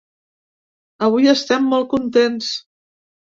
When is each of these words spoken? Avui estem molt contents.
Avui 1.07 1.29
estem 1.33 1.67
molt 1.75 1.89
contents. 1.93 2.49